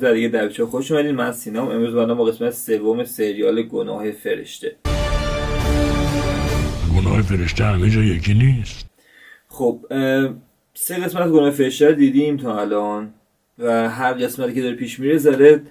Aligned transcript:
اپیزود 0.00 0.14
دیگه 0.14 0.28
در 0.28 0.64
خوش 0.64 0.92
اومدین؟ 0.92 1.14
من 1.14 1.32
سینام 1.32 1.68
امروز 1.68 1.94
با 1.94 2.24
قسمت 2.24 2.50
سوم 2.50 3.04
سریال 3.04 3.62
گناه 3.62 4.10
فرشته. 4.10 4.76
گناه 6.96 7.22
فرشته 7.22 7.64
همه 7.64 7.90
جا 7.90 8.00
یکی 8.00 8.34
نیست. 8.34 8.86
خب 9.48 9.86
سه 10.74 10.96
قسمت 10.96 11.28
گناه 11.28 11.50
فرشته 11.50 11.88
رو 11.88 11.94
دیدیم 11.94 12.36
تا 12.36 12.60
الان 12.60 13.14
و 13.58 13.88
هر 13.88 14.12
قسمتی 14.12 14.54
که 14.54 14.62
داره 14.62 14.76
پیش 14.76 15.00
میره 15.00 15.18
زده 15.18 15.62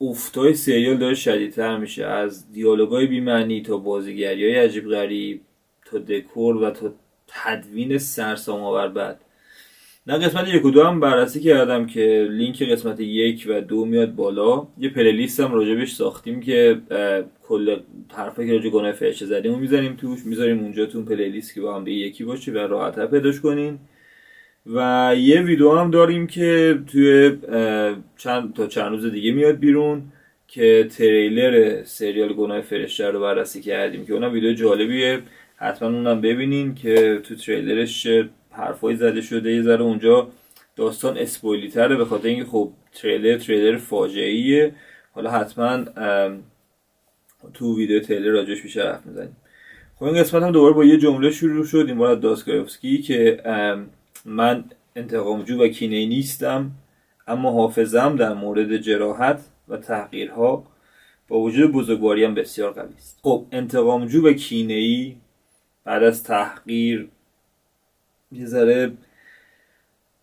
افتای 0.00 0.54
سریال 0.54 0.96
داره 0.96 1.14
شدیدتر 1.14 1.78
میشه. 1.78 2.06
از 2.06 2.52
دیالوگای 2.52 3.06
بیمعنی 3.06 3.62
تا 3.62 3.76
بازیگری 3.76 4.44
های 4.44 4.64
عجیب 4.64 4.88
غریب 4.88 5.40
تا 5.84 5.98
دکور 5.98 6.56
و 6.56 6.70
تا 6.70 6.94
تدوین 7.26 7.98
سرسام 7.98 8.60
آور 8.60 8.88
بعد. 8.88 9.21
نه 10.06 10.18
قسمت 10.18 10.48
یک 10.48 10.64
و 10.64 10.70
دو 10.70 10.82
هم 10.82 11.00
بررسی 11.00 11.40
کردم 11.40 11.86
که 11.86 12.28
لینک 12.30 12.62
قسمت 12.62 13.00
یک 13.00 13.46
و 13.48 13.60
دو 13.60 13.84
میاد 13.84 14.14
بالا. 14.14 14.66
یه 14.78 14.88
پلیلیست 14.88 15.40
هم 15.40 15.52
راجبش 15.54 15.92
ساختیم 15.92 16.40
که 16.40 16.80
کل 17.42 17.76
حرفایی 18.12 18.48
که 18.48 18.54
راجع 18.54 18.68
گناه 18.70 18.92
فرشته 18.92 19.26
زدیم 19.26 19.58
می‌زنیم 19.58 19.96
توش. 19.96 20.26
می‌ذاریم 20.26 20.58
اونجا 20.58 20.86
تو 20.86 20.98
اون 20.98 21.06
پلیلیست 21.06 21.54
که 21.54 21.60
با 21.60 21.74
هم 21.74 21.86
یکی 21.86 22.24
باشه 22.24 22.52
و 22.52 22.58
راحت 22.58 23.10
پیداش 23.10 23.40
کنین. 23.40 23.78
و 24.66 25.14
یه 25.18 25.42
ویدیو 25.42 25.72
هم 25.72 25.90
داریم 25.90 26.26
که 26.26 26.78
توی 26.92 27.32
چند 28.16 28.54
تا 28.54 28.66
چند 28.66 28.90
روز 28.90 29.12
دیگه 29.12 29.32
میاد 29.32 29.58
بیرون 29.58 30.02
که 30.48 30.88
تریلر 30.96 31.84
سریال 31.84 32.32
گناه 32.32 32.60
فرشته 32.60 33.10
رو 33.10 33.20
بررسی 33.20 33.60
کردیم 33.60 34.06
که 34.06 34.12
اونم 34.12 34.32
ویدیو 34.32 34.52
جالبیه. 34.52 35.18
حتما 35.56 35.88
اونم 35.88 36.20
ببینین 36.20 36.74
که 36.74 37.20
تو 37.24 37.34
تریلرش 37.34 38.08
حرفای 38.52 38.96
زده 38.96 39.20
شده 39.20 39.52
یه 39.52 39.62
ذره 39.62 39.82
اونجا 39.82 40.28
داستان 40.76 41.18
اسپویلی 41.18 41.68
تره 41.68 41.96
به 41.96 42.04
خاطر 42.04 42.28
اینکه 42.28 42.44
خب 42.44 42.72
تریلر 42.92 43.38
تریلر 43.38 43.76
فاجعه 43.76 44.74
حالا 45.12 45.30
حتما 45.30 45.84
تو 47.54 47.76
ویدیو 47.76 48.00
تریلر 48.00 48.30
راجعش 48.30 48.62
بیشتر 48.62 48.92
حرف 48.92 49.06
می‌زنیم. 49.06 49.36
خب 49.96 50.04
این 50.04 50.14
قسمت 50.14 50.42
هم 50.42 50.52
دوباره 50.52 50.74
با 50.74 50.84
یه 50.84 50.96
جمله 50.96 51.30
شروع 51.30 51.64
شد 51.64 51.84
این 51.88 51.98
بار 51.98 52.14
داسکایوفسکی 52.14 53.02
که 53.02 53.42
من 54.24 54.64
انتقامجو 54.96 55.62
و 55.62 55.68
کینه 55.68 56.06
نیستم 56.06 56.70
اما 57.28 57.52
حافظم 57.52 58.16
در 58.16 58.34
مورد 58.34 58.76
جراحت 58.76 59.40
و 59.68 59.76
تحقیرها 59.76 60.66
با 61.28 61.38
وجود 61.38 61.72
بزرگواریم 61.72 62.34
بسیار 62.34 62.72
قوی 62.72 62.94
است. 62.96 63.20
خب 63.22 63.46
انتقامجو 63.52 64.28
و 64.28 64.32
کینه 64.32 64.74
ای 64.74 65.16
بعد 65.84 66.02
از 66.02 66.24
تحقیر 66.24 67.08
یه 68.32 68.46
ذره 68.46 68.92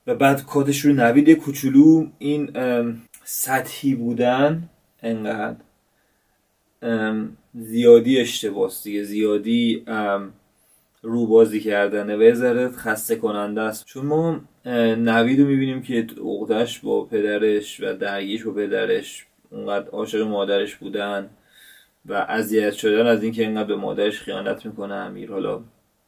و 0.08 0.16
بعد 0.16 0.46
کاتش 0.46 0.86
رو 0.86 0.94
نوید 0.94 1.30
کوچولو. 1.30 2.08
این 2.20 2.52
سطحی 3.24 3.96
بودن 3.96 4.70
انقدر 5.04 5.58
زیادی 7.56 8.20
اشتباس 8.20 8.84
دیگه. 8.84 9.04
زیادی 9.04 9.86
رو 11.02 11.28
بازی 11.28 11.60
کردنه 11.60 12.16
و 12.16 12.34
ذره 12.34 12.70
خسته 12.70 13.16
کننده 13.16 13.62
است. 13.62 13.86
چون 13.86 14.06
ما 14.06 14.42
نوید 14.96 15.40
رو 15.40 15.48
می‌بینیم 15.48 15.82
که 15.82 16.08
عقدش 16.22 16.80
با 16.80 17.06
پدرش 17.06 17.80
و 17.82 17.94
درگیش 17.94 18.44
با 18.44 18.52
پدرش 18.52 19.26
اونقدر 19.52 19.90
عاشق 19.90 20.22
مادرش 20.22 20.76
بودن 20.76 21.30
و 22.06 22.14
اذیت 22.14 22.74
شدن 22.74 23.08
از 23.08 23.24
اینکه 23.24 23.42
اینقدر 23.42 23.68
به 23.68 23.76
مادرش 23.76 24.20
خیانت 24.20 24.66
می‌کنه 24.66 24.94
امیر. 24.94 25.32
حالا 25.32 25.62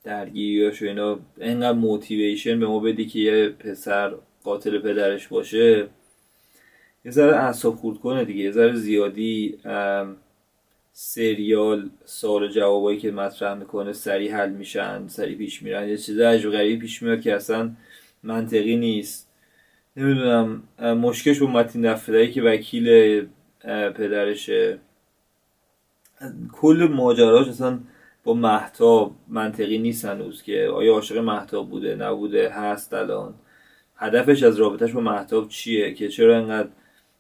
درگیریاش 0.03 0.81
و 0.81 0.85
اینا 0.85 1.19
اینقدر 1.37 1.77
موتیویشن 1.77 2.59
به 2.59 2.67
ما 2.67 2.79
بدی 2.79 3.05
که 3.05 3.19
یه 3.19 3.49
پسر 3.49 4.15
قاتل 4.43 4.79
پدرش 4.79 5.27
باشه 5.27 5.87
یه 7.05 7.11
ذره 7.11 7.35
اعصاب 7.35 7.75
خورد 7.75 7.97
کنه 7.97 8.25
دیگه 8.25 8.43
یه 8.43 8.51
ذره 8.51 8.75
زیادی 8.75 9.57
سریال 10.93 11.89
سوال 12.05 12.43
و 12.43 12.47
جوابایی 12.47 12.99
که 12.99 13.11
مطرح 13.11 13.53
می‌کنه 13.53 13.93
سریع 13.93 14.33
حل 14.33 14.49
میشن 14.49 15.07
سریع 15.07 15.37
پیش 15.37 15.63
میرن. 15.63 15.89
یه 15.89 15.97
چیز 15.97 16.19
عجب 16.19 16.49
غریبی 16.49 16.81
پیش 16.81 17.01
میاد 17.01 17.21
که 17.21 17.35
اصلا 17.35 17.71
منطقی 18.23 18.77
نیست. 18.77 19.29
نمی‌دونم 19.97 20.63
مشکلش 20.79 21.39
با 21.39 21.47
متین 21.47 21.93
دفتری 21.93 22.31
که 22.31 22.41
وکیل 22.41 22.87
پدرشه. 23.95 24.79
کل 26.53 26.87
ماجراش 26.91 27.47
اصلا 27.47 27.79
با 28.23 28.33
محتاب 28.33 29.15
منطقی 29.27 29.77
نیست 29.77 30.05
هنوز 30.05 30.43
که 30.43 30.67
آیا 30.73 30.93
عاشق 30.93 31.17
محتاب 31.17 31.69
بوده 31.69 31.95
نبوده 31.95 32.49
هست 32.49 32.93
الان. 32.93 33.33
هدفش 33.95 34.43
از 34.43 34.57
رابطهش 34.57 34.91
با 34.91 35.01
محتاب 35.01 35.47
چیه؟ 35.47 35.93
که 35.93 36.09
چرا 36.09 36.37
انقدر 36.37 36.69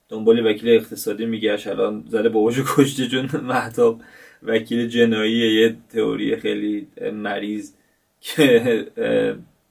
دنبال 0.09 0.45
وکیل 0.45 0.69
اقتصادی 0.69 1.25
میگشت؟ 1.25 1.67
الان 1.67 2.03
زده 2.07 2.29
باباشو 2.29 2.63
کشته 2.65 3.07
چون 3.07 3.29
محتاب. 3.43 4.01
وکیل 4.43 4.87
جنایی 4.87 5.61
یه 5.61 5.75
تئوری 5.89 6.35
خیلی 6.35 6.87
مریض 7.13 7.73
که 8.21 8.85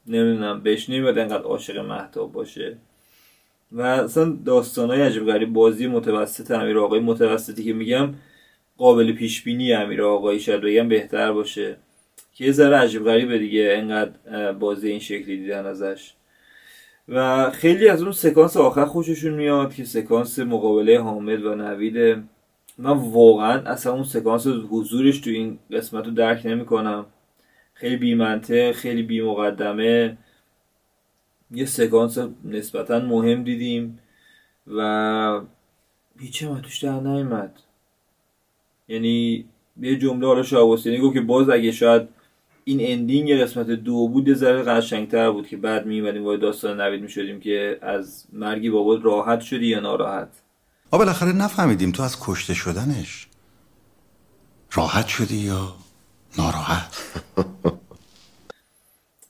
نمی‌دونم 0.06 0.60
بهش 0.60 0.90
نمیاد 0.90 1.18
انقدر 1.18 1.42
عاشق 1.42 1.78
محتاب 1.78 2.32
باشه. 2.32 2.76
و 3.72 3.82
اصلا 3.82 4.36
داستانای 4.46 5.02
عجب 5.02 5.26
غریب 5.26 5.52
بازی 5.52 5.86
متوسط 5.86 6.50
امیر 6.50 6.78
آقای 6.78 7.00
متوسطی 7.00 7.64
که 7.64 7.72
میگم 7.72 8.14
قابل 8.80 9.12
پیش 9.12 9.42
بینی 9.42 9.72
امیر 9.72 10.02
آقایی 10.02 10.40
شاید 10.40 10.60
بگم 10.60 10.88
بهتر 10.88 11.32
باشه. 11.32 11.76
که 12.34 12.44
یه 12.44 12.52
ذره 12.52 12.76
عجیب 12.76 13.04
غریبه 13.04 13.38
دیگه 13.38 13.74
انقدر 13.76 14.52
بازی 14.52 14.90
این 14.90 15.00
شکلی 15.00 15.36
دیدن 15.36 15.66
ازش. 15.66 16.12
و 17.08 17.50
خیلی 17.50 17.88
از 17.88 18.02
اون 18.02 18.12
سکانس 18.12 18.56
آخر 18.56 18.84
خوششون 18.84 19.34
میاد 19.34 19.74
که 19.74 19.84
سکانس 19.84 20.38
مقابله 20.38 21.00
حامد 21.00 21.44
و 21.44 21.54
نویده 21.54 22.22
من 22.78 22.90
واقعا 22.90 23.62
اصلا 23.62 23.92
اون 23.92 24.04
سکانس 24.04 24.46
حضورش 24.46 25.18
تو 25.20 25.30
این 25.30 25.58
قسمت 25.70 26.04
رو 26.04 26.10
درک 26.10 26.46
نمی 26.46 26.64
کنم 26.64 27.06
خیلی 27.74 27.96
بیمنطق 27.96 28.72
خیلی 28.72 29.02
بی 29.02 29.22
مقدمه 29.22 30.18
یه 31.50 31.64
سکانس 31.64 32.18
نسبتا 32.44 32.98
مهم 32.98 33.44
دیدیم 33.44 33.98
و 34.66 35.40
هیچی 36.20 36.46
هم 36.46 36.60
توش 36.60 36.78
در 36.84 37.00
نیمد 37.00 37.60
یعنی 38.90 39.44
یه 39.80 39.96
جمله 39.96 40.26
حالا 40.26 40.42
شاه 40.42 40.66
گفت 40.66 40.84
که 41.14 41.20
باز 41.20 41.48
اگه 41.48 41.72
شاید 41.72 42.08
این 42.64 42.78
اندینگ 42.82 43.34
قسمت 43.34 43.66
دو 43.66 44.08
بود 44.08 44.28
یه 44.28 44.34
ذره 44.34 44.62
قشنگتر 44.62 45.30
بود 45.30 45.48
که 45.48 45.56
بعد 45.56 45.86
میومدیم 45.86 46.24
وارد 46.24 46.40
داستان 46.40 46.80
نوید 46.80 47.02
می‌شدیم 47.02 47.40
که 47.40 47.78
از 47.82 48.24
مرگی 48.32 48.70
بابا 48.70 48.94
راحت 48.94 49.40
شدی 49.40 49.66
یا 49.66 49.80
ناراحت؟ 49.80 50.28
ما 50.92 50.98
بالاخره 50.98 51.32
نفهمیدیم. 51.32 51.92
تو 51.92 52.02
از 52.02 52.16
کشته 52.20 52.54
شدنش 52.54 53.26
راحت 54.72 55.06
شدی 55.06 55.36
یا 55.36 55.74
ناراحت؟ 56.38 56.96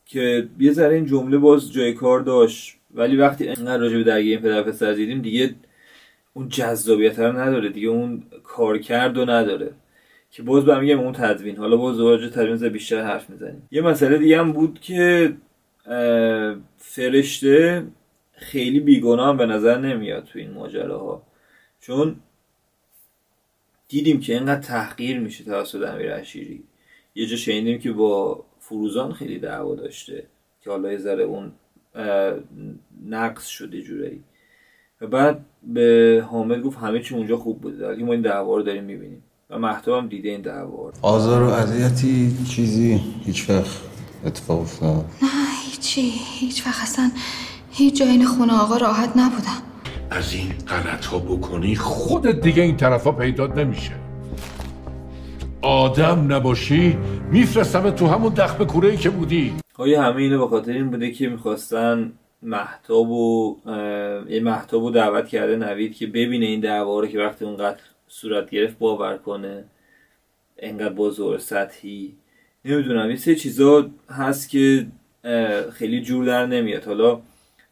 که 0.07 0.49
یه 0.59 0.73
ذره 0.73 0.95
این 0.95 1.07
جمله 1.07 1.39
باز 1.39 1.73
جای 1.73 1.93
کار 1.93 2.21
داشت. 2.21 2.77
ولی 2.95 3.17
وقتی 3.17 3.49
انقدر 3.49 3.79
راجع 3.79 3.97
به 3.97 4.05
درگیری 4.05 4.39
پدر 4.39 4.63
پسر 4.63 4.93
دیدیم 4.93 5.23
دیگه 5.23 5.55
اون 6.33 6.49
جذابیت 6.49 7.19
رو 7.19 7.39
نداره 7.39 7.69
دیگه 7.69 7.89
اون 7.89 8.23
کارکرد 8.43 9.17
رو 9.17 9.31
نداره. 9.31 9.73
که 10.31 10.43
باز 10.43 10.65
به 10.65 10.81
میگم 10.81 11.01
اون 11.01 11.13
تدوین. 11.13 11.57
حالا 11.57 11.77
باز 11.77 11.97
دوباره 11.97 12.31
تدوین 12.31 12.69
بیشتر 12.69 13.03
حرف 13.03 13.31
می‌زنیم. 13.31 13.69
یه 13.71 13.83
مسئله 13.83 14.19
دیگه 14.19 14.39
هم 14.39 14.53
بود 14.53 14.81
که 14.81 15.37
فرشته 16.77 17.87
خیلی 18.33 18.81
بیگناه 18.81 19.29
هم 19.29 19.37
به 19.37 19.47
نظر 19.47 19.79
نمیاد 19.79 20.25
تو 20.25 20.39
این 20.39 20.51
ماجراها. 20.51 21.23
چون 21.81 22.17
دیدیم 23.89 24.21
که 24.21 24.35
اینقدر 24.35 24.61
تحقیر 24.61 25.19
میشه 25.19 25.45
توسط 25.45 25.89
امیر 25.89 26.15
عشیری. 26.15 26.65
یه 27.15 27.27
جا 27.27 27.37
شنیدیم 27.37 27.79
که 27.79 27.93
با 27.93 28.45
فروزان 28.59 29.13
خیلی 29.13 29.39
دعوا 29.39 29.75
داشته 29.75 30.27
که 30.61 30.71
حالا 30.71 30.93
یه 30.93 30.99
ذره 30.99 31.23
اون 31.23 31.53
نقص 33.07 33.47
شده 33.47 33.83
جورایی. 33.83 34.25
و 35.01 35.07
بعد 35.07 35.41
به 35.63 36.25
حامد 36.31 36.63
گفت 36.63 36.79
همه 36.79 37.01
چی 37.01 37.15
اونجا 37.15 37.37
خوب 37.37 37.61
بوده. 37.61 37.89
ولی 37.89 38.03
ما 38.03 38.13
این 38.13 38.23
دعوا 38.23 38.57
رو 38.57 38.63
داریم 38.63 38.85
می‌بینیم. 38.85 39.23
و 39.51 39.59
مهتاب 39.59 40.03
هم 40.03 40.09
دیده 40.09 40.29
این 40.29 40.41
دعوا 40.41 40.93
آزار 41.03 41.43
و 41.43 41.47
اذیتی 41.47 42.37
چیزی 42.49 43.01
هیچ 43.25 43.51
وقت 43.51 43.81
اتفاق 44.27 44.61
افتاد؟ 44.61 45.05
نه 45.23 45.29
هیچی. 45.71 46.13
هیچ 46.41 46.67
وقت 46.67 46.83
اصلا 46.83 47.11
هیچ 47.71 47.99
جای 47.99 48.09
این 48.09 48.27
خونه 48.27 48.53
آقا 48.53 48.77
راحت 48.77 49.17
نبودم. 49.17 49.63
از 50.11 50.35
این 50.35 50.53
غلط 50.69 51.05
ها 51.05 51.19
بکنی 51.19 51.77
خودت 51.77 52.41
دیگه 52.41 52.63
این 52.63 52.77
طرف 52.77 53.05
ها 53.05 53.13
پیدات 53.13 53.59
نمیشه. 53.59 53.93
آدم 55.63 56.33
نباشی 56.33 56.99
میفرستم 57.31 57.91
تو 57.91 58.07
همون 58.07 58.35
دخم 58.35 58.65
کوره 58.65 58.97
که 58.97 59.11
بودی. 59.11 59.53
آیا 59.79 60.03
همه 60.03 60.23
اینو 60.23 60.39
به 60.39 60.49
خاطر 60.49 60.73
این 60.73 60.91
بوده 60.91 61.11
که 61.11 61.29
می‌خواستن 61.29 62.13
محتاب 62.43 63.11
و 63.11 63.57
یه 64.29 64.41
محتاب 64.41 64.83
و 64.83 64.91
دعوت 64.91 65.29
کرده 65.29 65.57
نوید 65.57 65.97
که 65.97 66.07
ببینه 66.07 66.47
این 66.47 66.61
دعوا 66.61 67.01
رو 67.01 67.07
که 67.07 67.19
وقتی 67.19 67.45
اونقدر 67.45 67.81
صورت 68.09 68.51
گرفت 68.51 68.79
باور 68.79 69.17
کنه. 69.17 69.65
انقدر 70.59 70.95
بزرگ 70.95 71.41
سطحی. 71.41 72.15
نمی‌دونم 72.65 73.11
یه 73.11 73.17
سه 73.17 73.35
چیزا 73.35 73.91
هست 74.11 74.51
که 74.51 74.87
خیلی 75.73 76.01
جور 76.01 76.25
در 76.25 76.47
نمیاد. 76.47 76.85
حالا 76.85 77.21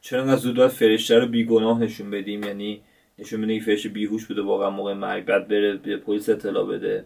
چرا 0.00 0.22
انقدر 0.22 0.36
زود 0.36 0.56
باید 0.56 0.70
فرشته 0.70 1.18
رو 1.18 1.26
بیگناه 1.26 1.80
نشون 1.80 2.10
بدیم؟ 2.10 2.42
یعنی 2.42 2.80
نشون 3.18 3.42
بدیم 3.42 3.58
که 3.58 3.64
فرشته 3.64 3.88
بیهوش 3.88 4.26
بوده 4.26 4.42
واقعا 4.42 4.70
موقع 4.70 4.94
مرگ 4.94 5.24
بعد 5.24 5.48
بره 5.48 5.74
به 5.74 5.96
پلیس 5.96 6.28
اطلاع 6.28 6.66
بده. 6.66 7.04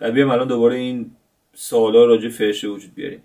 و 0.00 0.12
بیام 0.12 0.30
الان 0.30 0.48
دوباره 0.48 0.76
این 0.76 1.10
سوالا 1.54 2.04
راجع 2.04 2.28
فرشته 2.28 2.68
وجود 2.68 2.94
بیاریم. 2.94 3.22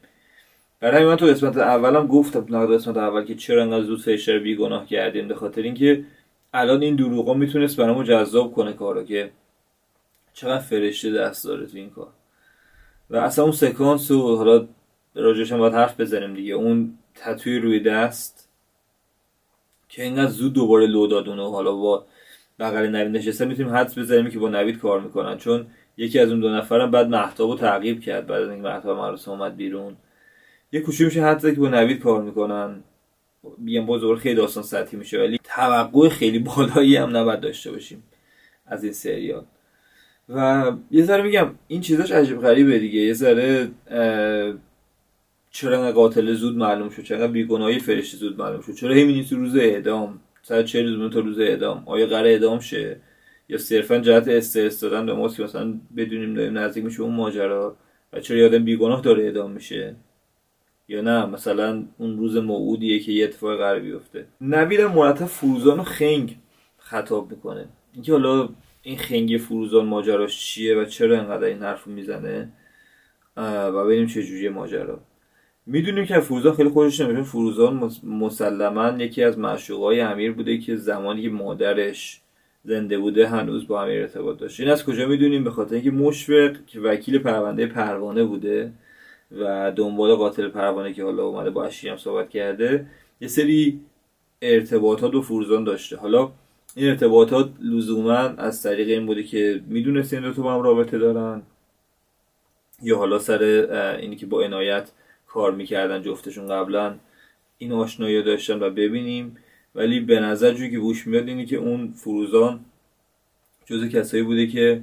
برای 0.79 1.05
من 1.05 1.15
تو 1.15 1.25
قسمت 1.25 1.57
اولم 1.57 2.07
گفتم 2.07 2.41
تو 2.41 2.73
قسمت 2.73 2.97
اول 2.97 3.25
که 3.25 3.35
چرا 3.35 3.63
انقدر 3.63 3.83
زود 3.83 4.01
فرشته 4.01 4.33
رو 4.33 4.39
بیگناه 4.39 4.85
کردیم 4.85 5.27
به 5.27 5.35
خاطر 5.35 5.61
اینکه 5.61 6.05
الان 6.53 6.81
این 6.81 6.95
دروغا 6.95 7.33
می‌تونست 7.33 7.77
برامون 7.77 8.05
جذاب 8.05 8.53
کنه 8.53 8.73
کارو 8.73 9.03
که 9.03 9.31
چقدر 10.33 10.59
فرشته 10.59 11.11
دست 11.11 11.45
داره 11.45 11.65
تو 11.65 11.77
این 11.77 11.89
کار. 11.89 12.07
و 13.09 13.17
اصلا 13.17 13.43
اون 13.43 13.53
سکانس 13.53 14.11
و 14.11 14.35
حالا 14.35 14.67
راجعش 15.15 15.51
هم 15.51 15.57
باید 15.57 15.73
حرف 15.73 15.99
بزنیم 15.99 16.33
دیگه. 16.33 16.53
اون 16.53 16.97
تتوی 17.15 17.59
روی 17.59 17.79
دست 17.79 18.49
که 19.89 20.03
اینقدر 20.03 20.31
زود 20.31 20.53
دوباره 20.53 20.85
لو 20.85 21.07
داد 21.07 21.27
و 21.27 21.51
حالا 21.51 21.75
با 21.75 22.05
بغل 22.59 22.87
نوید 22.87 23.17
نشسته 23.17 23.45
می‌تونیم 23.45 23.75
حدس 23.75 23.97
بزنیم 23.97 24.29
که 24.29 24.39
با 24.39 24.49
نوید 24.49 24.79
کار 24.79 24.99
می‌کنن. 25.01 25.37
چون 25.37 25.67
یکی 25.97 26.19
از 26.19 26.29
اون 26.29 26.39
دو 26.39 26.49
نفرم 26.49 26.91
بعد 26.91 27.09
محتاب 27.09 27.49
رو 27.49 27.57
تعقیب 27.57 28.01
کرد 28.01 28.27
بعد 28.27 28.41
از 28.41 28.49
اینکه 28.49 28.67
محتاب 28.67 28.97
مراسم 28.97 29.31
اومد 29.31 29.55
بیرون. 29.55 29.95
یه 30.71 30.81
کوچی 30.81 31.05
میشه 31.05 31.23
حدس 31.23 31.45
که 31.45 31.51
با 31.51 31.69
نوید 31.69 31.99
کار 31.99 32.23
می‌کنن. 32.23 32.83
بیان 33.57 33.85
باز 33.85 34.01
خیلی 34.19 34.35
داستان 34.35 34.63
سطحی 34.63 34.97
میشه 34.97 35.19
ولی 35.19 35.39
توقع 35.43 36.09
خیلی 36.09 36.39
بالایی 36.39 36.95
هم 36.95 37.17
نباید 37.17 37.39
داشته 37.39 37.71
باشیم 37.71 38.03
از 38.65 38.83
این 38.83 38.93
سریال. 38.93 39.45
و 40.29 40.71
یه 40.91 41.03
ذره 41.03 41.23
میگم 41.23 41.55
این 41.67 41.81
چیزاش 41.81 42.11
عجیب 42.11 42.41
غریبه 42.41 42.79
دیگه. 42.79 42.99
یه 42.99 43.13
ذره 43.13 43.71
چرا 45.51 45.91
قاتل 45.91 46.33
زود 46.33 46.57
معلوم 46.57 46.89
شد؟ 46.89 47.03
چرا 47.03 47.27
بیگناهی 47.27 47.79
فرشته 47.79 48.17
زود 48.17 48.39
معلوم 48.39 48.61
شد؟ 48.61 48.73
چرا 48.73 48.91
همین 48.91 49.25
تو 49.25 49.35
روز 49.35 49.55
اعدام؟ 49.55 50.19
ساعت 50.41 50.65
چه 50.65 50.81
روز 50.81 51.13
تا 51.13 51.19
روز 51.19 51.39
اعدام؟ 51.39 51.83
آیا 51.85 52.05
قرار 52.07 52.25
اعدام 52.25 52.59
شه؟ 52.59 52.99
یا 53.49 53.57
صرفا 53.57 53.97
جهت 53.97 54.27
استرس 54.27 54.79
دادن 54.79 55.05
به 55.05 55.29
که 55.29 55.43
مثلا 55.43 55.73
بدونیم 55.97 56.33
داریم 56.33 56.57
نزدیک 56.57 56.83
میشه 56.83 57.01
اون 57.01 57.15
ماجرا؟ 57.15 57.75
و 58.13 58.19
چرا 58.19 58.37
یادم 58.37 58.63
بیگناه 58.63 59.01
داره 59.01 59.23
اعدام 59.23 59.51
میشه؟ 59.51 59.95
یا 60.89 61.01
نه؟ 61.01 61.25
مثلا 61.25 61.83
اون 61.97 62.17
روز 62.17 62.37
موعودیه 62.37 62.99
که 62.99 63.11
یه 63.11 63.23
اتفاق 63.23 63.57
قرار 63.57 63.79
بیفته. 63.79 64.25
نوید 64.41 64.81
مرتب 64.81 65.25
فروزان 65.25 65.77
رو 65.77 65.83
خنگ 65.83 66.35
خطاب 66.77 67.31
می‌کنه. 67.31 67.65
اینکه 67.93 68.11
حالا 68.11 68.49
این 68.83 68.97
خنگ 68.97 69.37
فروزان 69.37 69.85
ماجراش 69.85 70.39
چیه 70.39 70.75
و 70.75 70.85
چرا 70.85 71.19
انقدر 71.19 71.43
این 71.43 71.59
حرف 71.59 71.87
می‌زنه؟ 71.87 72.51
و 73.37 73.85
ببینیم 73.85 74.07
چه 74.07 74.23
جوریه 74.23 74.49
ماجرا. 74.49 74.99
می‌دونیم 75.65 76.05
که 76.05 76.19
فروزان 76.19 76.53
خیلی 76.53 76.69
خوشش 76.69 77.01
نمیشه. 77.01 77.23
فروزان 77.23 77.91
مسلما 78.03 79.03
یکی 79.03 79.23
از 79.23 79.39
معشوقای 79.39 80.01
امیر 80.01 80.31
بوده 80.31 80.57
که 80.57 80.75
زمانی 80.75 81.21
که 81.21 81.29
مادرش 81.29 82.21
زنده 82.63 82.97
بوده 82.97 83.27
هنوز 83.27 83.67
با 83.67 83.83
امیر 83.83 84.01
ارتباط 84.01 84.37
داشته 84.37 84.63
این 84.63 84.71
از 84.71 84.85
کجا 84.85 85.07
می‌دونیم؟ 85.07 85.43
به 85.43 85.51
خاطر 85.51 85.75
اینکه 85.75 85.91
مشفق 85.91 86.65
که 86.67 86.79
وکیل 86.79 87.19
پرونده 87.19 87.65
پروانه 87.67 88.23
بوده. 88.23 88.71
و 89.31 89.71
دنبال 89.71 90.15
قاتل 90.15 90.47
پروانه 90.47 90.93
که 90.93 91.03
حالا 91.03 91.23
اومده 91.23 91.49
با 91.49 91.63
اشی 91.65 91.89
هم 91.89 91.97
صحبت 91.97 92.29
کرده 92.29 92.85
یه 93.21 93.27
سری 93.27 93.79
ارتباطات 94.41 95.15
و 95.15 95.21
فروزان 95.21 95.63
داشته. 95.63 95.97
حالا 95.97 96.31
این 96.75 96.89
ارتباطات 96.89 97.49
لزوما 97.61 98.17
از 98.17 98.63
طریق 98.63 98.87
این 98.87 99.05
بوده 99.05 99.23
که 99.23 99.61
می‌دونسته 99.67 100.17
این 100.17 100.31
دو 100.31 100.43
با 100.43 100.53
هم 100.53 100.61
رابطه 100.61 100.97
دارن 100.97 101.41
یا 102.81 102.97
حالا 102.97 103.19
سر 103.19 103.43
اینی 104.01 104.15
که 104.15 104.25
با 104.25 104.41
عنایت 104.41 104.91
کار 105.27 105.51
می‌کردن 105.51 106.01
جفتشون 106.01 106.47
قبلا 106.47 106.95
این 107.57 107.71
آشنایی 107.71 108.23
داشتن 108.23 108.63
و 108.63 108.69
ببینیم. 108.69 109.37
ولی 109.75 109.99
به 109.99 110.19
نظر 110.19 110.53
جوی 110.53 110.71
که 110.71 110.79
بوش 110.79 111.07
میاد 111.07 111.27
اینی 111.27 111.45
که 111.45 111.57
اون 111.57 111.93
فروزان 111.95 112.59
جز 113.65 113.89
کسایی 113.89 114.23
بوده 114.23 114.47
که 114.47 114.81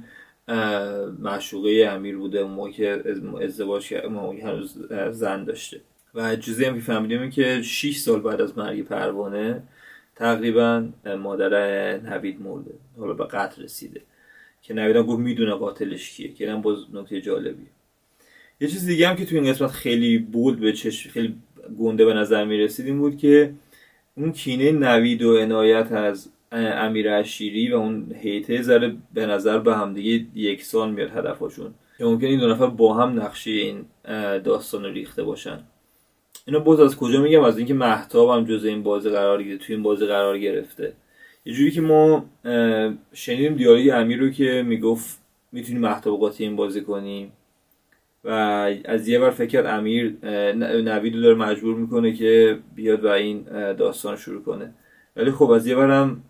معشوقه 1.19 1.89
امیر 1.91 2.17
بوده 2.17 2.39
اون 2.39 2.51
موقع 2.51 2.71
که 2.71 3.03
ازدواج 3.41 3.87
کرد 3.87 4.05
موقع 4.05 4.41
هنوز 4.41 4.77
زن 5.11 5.43
داشته. 5.43 5.81
و 6.15 6.35
چیزی 6.35 6.65
هم 6.65 6.75
که 6.75 6.81
فهمیدیم 6.81 7.29
که 7.29 7.61
6 7.61 7.97
سال 7.97 8.21
بعد 8.21 8.41
از 8.41 8.57
مرگ 8.57 8.81
پروانه 8.81 9.63
تقریبا 10.15 10.87
مادر 11.19 11.51
نوید 11.97 12.41
مرده 12.41 12.71
حالا 12.97 13.13
به 13.13 13.25
قتل 13.25 13.63
رسیده. 13.63 14.01
که 14.61 14.73
نوید 14.73 14.97
گفت 14.97 15.19
می‌دونه 15.19 15.51
قاتلش 15.51 16.09
کیه 16.09 16.33
که 16.33 16.51
هم 16.51 16.61
باز 16.61 16.77
نکته 16.93 17.21
جالبیه. 17.21 17.67
یه 18.61 18.67
چیز 18.67 18.85
دیگه 18.85 19.07
هم 19.07 19.15
که 19.15 19.25
تو 19.25 19.35
این 19.35 19.51
قسمت 19.51 19.71
خیلی 19.71 20.17
بود 20.17 20.59
به 20.59 20.73
چشم 20.73 21.09
خیلی 21.09 21.35
گنده 21.79 22.05
به 22.05 22.13
نظر 22.13 22.45
می 22.45 22.57
رسید 22.57 22.85
این 22.85 22.99
بود 22.99 23.17
که 23.17 23.53
اون 24.17 24.31
کینه 24.31 24.71
نوید 24.71 25.21
و 25.21 25.37
عنایت 25.37 25.91
از 25.91 26.29
امیر 26.51 27.09
اشیری 27.09 27.71
و 27.71 27.75
اون 27.75 28.15
هیته 28.21 28.61
ذره 28.61 28.95
به 29.13 29.25
نظر 29.25 29.59
به 29.59 29.75
هم 29.75 29.93
دیگه 29.93 30.25
یکسان 30.35 30.91
میاد 30.91 31.09
هدفشون 31.09 31.73
که 31.97 32.05
ممکن 32.05 32.27
این 32.27 32.39
دو 32.39 32.47
نفر 32.47 32.65
با 32.65 32.93
هم 32.93 33.19
نقشه 33.19 33.51
این 33.51 33.85
داستان 34.39 34.83
رو 34.83 34.91
ریخته 34.91 35.23
باشن. 35.23 35.59
اینو 36.45 36.59
باز 36.59 36.79
از 36.79 36.97
کجا 36.97 37.21
میگم؟ 37.21 37.43
از 37.43 37.57
اینکه 37.57 37.73
محتاب 37.73 38.29
هم 38.29 38.45
جز 38.45 38.65
این 38.65 38.83
بازی 38.83 39.09
قرار 39.09 39.43
گرفته 39.43 39.65
توی 39.65 39.75
این 39.75 39.83
بازی 39.83 40.05
قرار 40.05 40.39
گرفته. 40.39 40.93
یه 41.45 41.53
جوری 41.53 41.71
که 41.71 41.81
ما 41.81 42.25
شنیدیم 43.13 43.53
دیالوگ 43.53 43.91
امیر 43.93 44.19
رو 44.19 44.29
که 44.29 44.63
می‌گفت 44.67 45.21
می‌تونیم 45.51 45.81
محتاب 45.81 46.19
قاطی 46.19 46.43
این 46.43 46.55
بازی 46.55 46.81
کنیم. 46.81 47.31
و 48.23 48.29
از 48.85 49.07
یه 49.07 49.19
بار 49.19 49.31
فکر 49.31 49.65
امیر 49.65 50.15
نوید 50.81 51.15
رو 51.15 51.21
داره 51.21 51.35
مجبور 51.35 51.75
می‌کنه 51.75 52.13
که 52.13 52.59
بیاد 52.75 53.05
و 53.05 53.07
این 53.07 53.43
داستان 53.73 54.15
شروع 54.15 54.43
کنه. 54.43 54.73
ولی 55.15 55.31
خب 55.31 55.49
از 55.49 55.67
یه 55.67 55.75
برم 55.75 56.23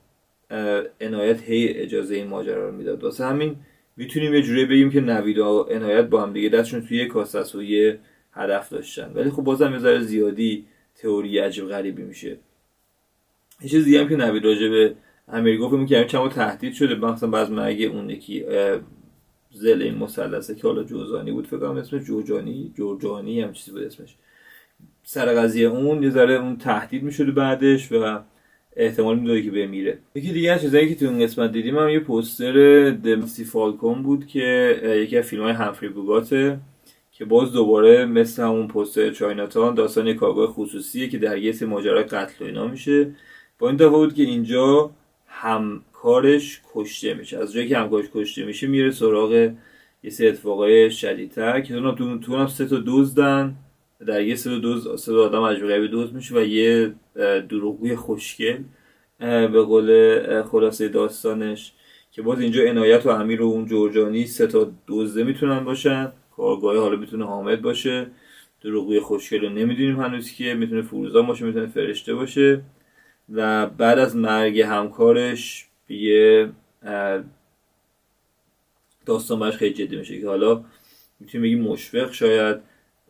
عنایت 1.02 1.42
هی 1.42 1.68
اجازه 1.68 2.16
این 2.16 2.28
ماجرا 2.28 2.70
رو 2.70 2.76
می‌داد. 2.76 3.04
واسه 3.04 3.26
همین 3.26 3.56
می‌تونیم 3.98 4.34
یه 4.34 4.42
جوری 4.42 4.66
بگیم 4.66 4.92
که 4.92 5.02
نوید 5.02 5.38
و 5.38 5.68
عنایت 5.70 6.06
با 6.06 6.22
هم 6.22 6.34
دیگه 6.34 6.50
دستشون 6.50 6.88
توی 6.88 6.98
یه 6.98 7.06
کاسه 7.06 7.58
و 7.58 7.62
یه 7.62 8.00
هدف 8.32 8.70
داشتن. 8.70 9.12
ولی 9.16 9.30
خب 9.30 9.44
بازم 9.44 9.72
یه 9.72 9.80
ذره 9.80 10.00
زیادی 10.00 10.66
تئوری 10.96 11.40
عجیب 11.40 11.66
غریبی 11.68 12.04
میشه. 12.04 12.38
یه 13.62 13.70
چیز 13.70 13.86
دیگه 13.86 14.02
هم 14.02 14.10
که 14.10 14.16
نوید 14.16 14.46
راجع 14.46 14.70
به 14.70 14.96
امیر 15.28 15.58
گفت 15.58 15.90
که 15.90 16.06
چند 16.06 16.32
تهدید 16.32 16.74
شده. 16.74 16.96
مثلا 16.96 17.30
بعض 17.30 17.52
مگه 17.52 17.86
اون 17.86 18.10
یکی 18.10 18.46
زل 19.52 19.82
این 19.82 19.98
مثلثه 19.98 20.56
که 20.56 20.68
حالا 20.68 20.84
جوزانی 20.84 21.32
بود. 21.32 21.48
فکر 21.48 21.58
کنم 21.58 21.78
اسمش 21.78 22.04
جوجانی 22.04 22.72
جورجانی 22.76 23.42
هم 23.42 23.54
چیزی 23.54 23.72
بود 23.72 23.84
اسمش. 23.84 24.16
سر 25.04 25.26
قضیه 25.34 25.68
اون 25.68 26.04
یه 26.04 26.10
ذره 26.10 26.34
اون 26.34 26.58
تهدید 26.58 27.04
می‌شده 27.04 27.32
بعدش 27.32 27.92
و 27.92 28.20
احتمال 28.78 29.20
می‌داده 29.20 29.42
که 29.42 29.52
بمیره. 29.52 29.98
یکی 30.16 30.32
دیگه 30.34 30.52
از 30.52 30.62
چیزایی 30.62 30.90
که 30.90 30.96
تو 30.96 31.06
اون 31.06 31.20
قسمت 31.20 31.52
دیدیم 31.52 31.78
هم 31.78 31.90
یه 31.90 32.00
پوستر 32.00 32.90
دمسی 32.90 33.44
فالکون 33.44 34.04
بود 34.04 34.28
که 34.28 34.80
یکی 35.04 35.18
از 35.18 35.26
فیلم 35.26 35.44
های 35.44 35.52
همفری 35.52 35.90
بوگاته 35.90 36.60
که 37.12 37.26
باز 37.26 37.52
دوباره 37.52 38.06
مثل 38.06 38.44
همون 38.44 38.68
پوستر 38.68 39.12
چایناتان 39.12 39.76
داستان 39.76 40.14
کارگاه 40.14 40.48
خصوصیه 40.48 41.10
که 41.10 41.18
در 41.18 41.38
یه 41.38 41.66
ماجرای 41.66 42.04
قتل 42.04 42.44
و 42.44 42.48
اینا 42.48 42.68
میشه. 42.68 43.12
با 43.60 43.70
این 43.70 43.78
بود 43.78 44.14
که 44.14 44.24
اینجا 44.24 44.92
همکارش 45.28 46.62
کشته 46.74 47.14
میشه. 47.14 47.38
از 47.38 47.54
جایی 47.54 47.68
که 47.68 47.78
همکارش 47.78 48.06
کشته 48.14 48.46
میشه 48.46 48.68
میره 48.68 48.92
سراغ 48.92 49.52
یه 50.04 50.10
سه 50.10 50.28
اتفاقای 50.28 50.92
شدیدتر 50.92 51.62
که 51.62 51.74
تو 52.22 52.36
هم 52.38 52.48
سه 52.48 52.66
تا 52.66 52.84
دزدن. 52.88 53.56
در 54.06 54.22
یه 54.22 54.36
سه 54.36 54.60
دوز 54.60 55.02
سه 55.02 55.14
آدم 55.14 55.42
عجیب 55.42 55.86
دوز 55.86 56.14
میشه 56.14 56.36
و 56.36 56.40
یه 56.40 56.94
دروغگوی 57.50 57.96
خوشگل 57.96 58.58
به 59.20 59.62
قول 59.62 60.44
خلاصه 60.44 60.88
داستانش 60.88 61.74
که 62.12 62.22
باز 62.22 62.40
اینجا 62.40 62.64
عنایت 62.64 63.06
و 63.06 63.10
امیر 63.10 63.42
و 63.42 63.46
اون 63.46 63.66
جورجانی 63.66 64.26
سه 64.26 64.48
تا 64.48 64.72
دزده 64.88 65.24
می‌تونن 65.24 65.60
باشن. 65.60 66.12
کارگاه 66.36 66.78
حالا 66.78 66.96
می‌تونه 66.96 67.26
حامد 67.26 67.62
باشه. 67.62 68.08
دروغگوی 68.62 69.00
خوشگل 69.00 69.42
رو 69.42 69.50
نمی‌دونیم 69.50 70.00
هنوز 70.00 70.32
که 70.32 70.54
می‌تونه 70.54 70.82
فروزان 70.82 71.28
باشه 71.28 71.46
می‌تونه 71.46 71.68
فرشته 71.68 72.16
باشه. 72.16 72.62
و 73.30 73.68
بعد 73.68 74.00
از 74.00 74.16
مرگ 74.16 74.60
همکارش 74.60 75.68
یه 75.90 76.50
داستان 79.06 79.40
باش 79.40 79.58
خیلی 79.58 79.74
جدی 79.74 79.98
میشه 79.98 80.22
که 80.22 80.28
حالا 80.28 80.64
می‌تونیم 81.20 81.44
بگیم 81.44 81.62
مشفق 81.62 82.12
شاید 82.12 82.58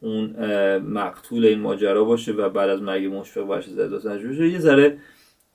اون 0.01 0.36
مقتول 0.77 1.46
این 1.46 1.60
ماجرا 1.60 2.04
باشه 2.04 2.32
و 2.32 2.50
بعد 2.50 2.70
از 2.70 2.82
مرگ 2.82 3.06
مشفق 3.06 3.42
باشه 3.42 3.72
داستان 3.72 4.30
بشه. 4.30 4.48
یه 4.48 4.60
ذره 4.60 4.98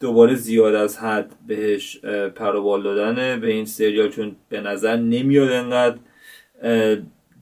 دوباره 0.01 0.35
زیاد 0.35 0.75
از 0.75 0.99
حد 0.99 1.33
بهش 1.47 1.99
پروبال 2.35 2.83
دادنه 2.83 3.37
به 3.37 3.51
این 3.51 3.65
سریال 3.65 4.09
چون 4.09 4.37
به 4.49 4.61
نظر 4.61 4.97
نمیاد 4.97 5.53
انقدر 5.53 5.99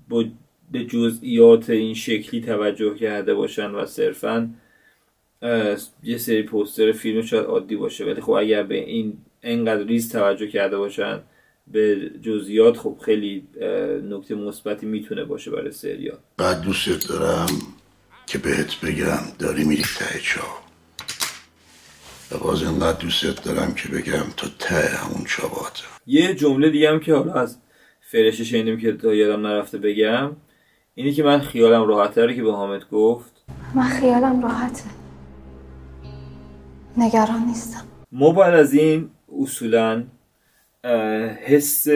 با 0.08 0.24
به 0.72 0.84
جزئیات 0.84 1.70
این 1.70 1.94
شکلی 1.94 2.40
توجه 2.40 2.94
کرده 2.94 3.34
باشن 3.34 3.70
و 3.70 3.86
صرفا 3.86 4.50
یه 6.02 6.18
سری 6.18 6.42
پوستر 6.42 6.92
فیلم 6.92 7.22
شاید 7.22 7.44
عادی 7.44 7.76
باشه. 7.76 8.04
ولی 8.04 8.20
خب 8.20 8.30
اگر 8.30 8.62
به 8.62 8.74
این 8.74 9.18
انقدر 9.42 9.82
ریز 9.84 10.12
توجه 10.12 10.46
کرده 10.46 10.78
باشن 10.78 11.20
به 11.72 12.10
جزئیات 12.22 12.76
خب 12.76 12.96
خیلی 13.04 13.46
نکته 14.10 14.34
مثبتی 14.34 14.86
می‌تونه 14.86 15.24
باشه 15.24 15.50
برای 15.50 15.72
سریال 15.72 16.18
بعد 16.36 16.60
دوست 16.60 17.08
دارم 17.08 17.48
که 18.26 18.38
بهت 18.38 18.80
بگم 18.80 19.20
داری 19.38 19.64
میری 19.64 19.82
ته 19.82 20.20
چا. 20.22 20.40
و 22.30 22.38
باز 22.38 22.62
اینقدر 22.62 22.98
دوستت 22.98 23.44
دارم 23.44 23.74
که 23.74 23.88
بگم 23.88 24.24
تا 24.36 24.48
ته 24.58 24.96
همون 24.96 25.24
چابات 25.24 25.82
یه 26.06 26.34
جمله 26.34 26.70
دیگه 26.70 26.90
هم 26.90 27.00
که 27.00 27.14
حالا 27.14 27.32
از 27.32 27.56
فرشه 28.00 28.44
شنیدیم 28.44 28.78
که 28.78 28.92
تا 28.92 29.14
یادم 29.14 29.46
نرفته 29.46 29.78
بگم 29.78 30.36
اینی 30.94 31.12
که 31.12 31.22
من 31.22 31.40
خیالم 31.40 31.88
راحت 31.88 32.14
که 32.14 32.42
به 32.42 32.52
حامد 32.52 32.88
گفت 32.92 33.44
من 33.74 33.88
خیالم 33.88 34.42
راحته. 34.42 34.82
نگران 36.96 37.44
نیستم. 37.46 37.84
ما 38.12 38.32
بعد 38.32 38.54
از 38.54 38.74
این 38.74 39.10
اصولا 39.42 40.04
حس 41.44 41.88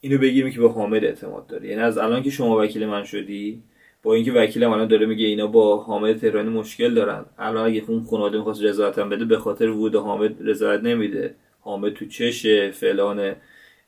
اینو 0.00 0.18
بگیریم 0.20 0.50
که 0.52 0.60
به 0.60 0.68
حامد 0.68 1.04
اعتماد 1.04 1.46
داری 1.46 1.68
یعنی 1.68 1.82
از 1.82 1.98
الان 1.98 2.22
که 2.22 2.30
شما 2.30 2.62
وکیل 2.62 2.86
من 2.86 3.04
شدی 3.04 3.62
با 4.02 4.14
اینکه 4.14 4.32
وکیلم 4.32 4.72
الان 4.72 4.88
داره 4.88 5.06
میگه 5.06 5.26
اینا 5.26 5.46
با 5.46 5.76
حامد 5.76 6.16
تهرانی 6.16 6.48
مشکل 6.48 6.94
دارن. 6.94 7.24
الان 7.38 7.66
اگه 7.66 7.84
اون 7.88 8.04
خانواده 8.04 8.38
می‌خواست 8.38 8.62
رضایتم 8.62 9.08
بده 9.08 9.24
به 9.24 9.38
خاطر 9.38 9.68
ورود 9.68 9.94
حامد 9.94 10.48
رضایت 10.48 10.80
نمیده. 10.80 11.34
حامد 11.60 11.92
تو 11.92 12.06
چشه 12.06 12.70
فلان 12.70 13.34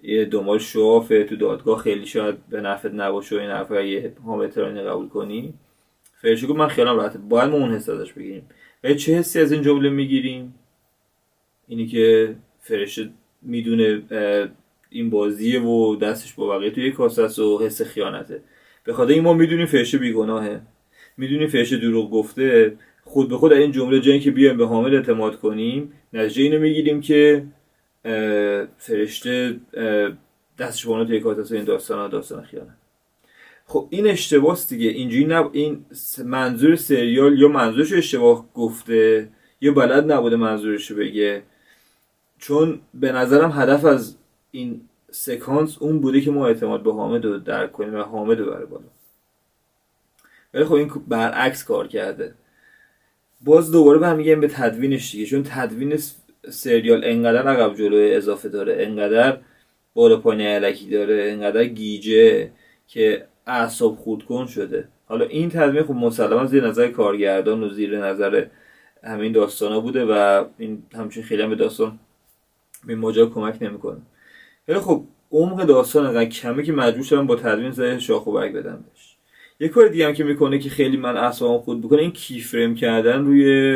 یه 0.02 0.24
دنبال 0.24 0.58
شوافه 0.58 1.24
تو 1.24 1.36
دادگاه 1.36 1.78
خیلی 1.78 2.06
شاید 2.06 2.46
به 2.48 2.60
نفت 2.60 2.86
نباشه 2.86 3.36
و 3.36 3.38
این 3.38 3.50
حرفا 3.50 3.76
اگه 3.76 4.12
حامد 4.24 4.50
تهرانی 4.50 4.82
قبول 4.82 5.08
کنی. 5.08 5.54
فرشی 6.22 6.46
گفت 6.46 6.58
من 6.58 6.68
خیالم 6.68 6.96
راحته. 6.96 7.18
باید 7.18 7.50
ما 7.50 7.56
اون 7.56 7.74
حس 7.74 7.88
ازش 7.88 8.12
بگیریم. 8.12 8.48
و 8.84 8.94
چه 8.94 9.14
حسی 9.14 9.40
از 9.40 9.52
این 9.52 9.62
جمله 9.62 9.88
می‌گیریم؟ 9.90 10.54
اینی 11.68 11.86
که 11.86 12.34
فرشته 12.60 13.10
می‌دونه 13.42 14.02
این 14.90 15.10
بازیه 15.10 15.60
و 15.60 15.96
دستش 15.96 16.32
با 16.32 16.58
بقیه 16.58 16.70
توی 16.70 16.90
کاسه 16.90 17.42
و 17.42 17.58
حس 17.62 17.82
خیانته. 17.82 18.42
به 18.84 18.92
خاطر 18.92 19.12
این 19.12 19.22
ما 19.22 19.32
می‌دونیم 19.32 19.66
فرشته 19.66 19.98
بیگناهه. 19.98 20.60
می‌دونیم 21.16 21.48
فرشته 21.48 21.76
دروغ 21.76 22.10
گفته. 22.10 22.76
خود 23.04 23.28
به 23.28 23.36
خود 23.36 23.52
این 23.52 23.72
جمله 23.72 24.00
جایی 24.00 24.20
که 24.20 24.30
بیایم 24.30 24.56
به 24.56 24.66
حامد 24.66 24.94
اعتماد 24.94 25.40
کنیم 25.40 25.92
نتیجه 26.12 26.42
اینو 26.42 26.58
می‌گیریم 26.58 27.00
که 27.00 27.44
فرشته 28.78 29.60
دستش 30.58 30.86
با 30.86 31.04
توی 31.04 31.20
کاسه 31.20 31.56
این 31.56 31.64
داستان 31.64 32.10
داستان 32.10 32.42
خیانت. 32.42 32.76
خب 33.66 33.88
این 33.90 34.06
اشتباس 34.06 34.68
دیگه. 34.68 34.88
اینجوری 34.88 35.24
نب... 35.24 35.50
این 35.52 35.84
منظور 36.24 36.76
سریال 36.76 37.38
یا 37.38 37.48
منظورش 37.48 37.92
اشتباه 37.92 38.48
گفته 38.54 39.28
یا 39.60 39.72
بلد 39.72 40.12
نبوده 40.12 40.36
منظورش 40.36 40.92
بگه؟ 40.92 41.42
چون 42.40 42.80
به 42.94 43.12
نظرم 43.12 43.50
هدف 43.54 43.84
از 43.84 44.16
این 44.50 44.80
سکانس 45.10 45.76
اون 45.80 46.00
بوده 46.00 46.20
که 46.20 46.30
ما 46.30 46.46
اعتماد 46.46 46.82
به 46.82 46.92
حامد 46.92 47.24
رو 47.24 47.38
درک 47.38 47.72
کنیم 47.72 47.94
و 47.94 47.98
حامد 47.98 48.38
رو 48.38 48.50
بره 48.50 48.66
بالا. 48.66 48.84
ولی 50.54 50.64
خب 50.64 50.74
این 50.74 50.90
برعکس 51.08 51.64
کار 51.64 51.88
کرده. 51.88 52.34
باز 53.40 53.72
دوباره 53.72 53.98
برمیگردیم 53.98 54.40
به 54.40 54.48
تدوینش 54.48 55.12
دیگه. 55.12 55.26
چون 55.26 55.42
تدوین 55.42 55.98
سریال 56.50 57.04
انقدر 57.04 57.48
عقب 57.48 57.76
جلوی 57.76 58.14
اضافه 58.14 58.48
داره 58.48 58.76
انقدر 58.78 59.38
بالا 59.94 60.16
پایین 60.16 60.40
علکی 60.40 60.90
داره 60.90 61.30
انقدر 61.32 61.64
گیجه 61.64 62.50
که 62.88 63.26
اعصاب 63.46 63.96
خودکن 63.96 64.46
شده. 64.46 64.88
حالا 65.06 65.24
این 65.24 65.50
تدوین 65.50 65.82
خب 65.82 65.94
مسلما 65.94 66.46
زیر 66.46 66.66
نظر 66.66 66.88
کارگردان 66.88 67.62
و 67.62 67.68
زیر 67.68 67.98
نظر 68.06 68.46
همین 69.04 69.32
داستان 69.32 69.72
ها 69.72 69.80
بوده 69.80 70.04
و 70.04 70.44
این 70.58 70.82
همچنین 70.94 71.26
خیلی 71.26 71.42
هم 71.42 71.50
به 71.50 71.56
داستان 71.56 71.98
به 72.86 72.94
ماجرا 72.94 73.26
کمک 73.26 73.58
نمی‌کنه. 73.60 73.98
ولی 74.68 74.78
خب 74.78 75.04
عمق 75.32 75.64
داستان 75.64 76.06
انقدر 76.06 76.24
کمه 76.24 76.62
که 76.62 76.72
مجبور 76.72 77.04
شدم 77.04 77.26
با 77.26 77.36
تدوین 77.36 77.70
زای 77.70 78.00
شاخ 78.00 78.26
و 78.26 78.32
برگ 78.32 78.52
بدم 78.52 78.84
بهش. 78.90 79.16
یه 79.60 79.68
کار 79.68 79.88
دیگه 79.88 80.06
هم 80.06 80.12
که 80.12 80.24
می‌کنه 80.24 80.58
که 80.58 80.70
خیلی 80.70 80.96
من 80.96 81.16
اعصابم 81.16 81.58
خود 81.58 81.80
بکنه 81.80 82.00
این 82.00 82.12
کی 82.12 82.40
فریم 82.40 82.74
کردن 82.74 83.24
روی 83.24 83.74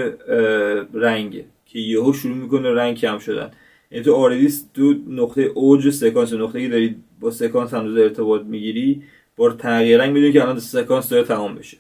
رنگه. 0.95 1.45
که 1.67 1.79
یهو 1.79 2.13
شروع 2.13 2.37
می‌کنه 2.37 2.75
رنگ 2.75 2.97
کم 2.97 3.19
شدن. 3.19 3.51
یعنی 3.91 4.05
تو 4.05 4.15
آردیس 4.15 4.69
دو 4.75 4.95
نقطه 5.09 5.43
اوج 5.43 5.91
سکانس 5.91 6.33
نقطه 6.33 6.63
که 6.63 6.69
داری 6.69 6.97
با 7.21 7.31
سکانس 7.31 7.75
هم 7.75 7.97
ارتباط 7.97 8.43
می‌گیری 8.43 9.03
با 9.37 9.51
تغییر 9.51 10.01
رنگ 10.01 10.13
می‌دونی 10.13 10.33
که 10.33 10.43
الان 10.43 10.59
سکانس 10.59 11.09
داره 11.09 11.25
تمام 11.25 11.55
بشه. 11.55 11.77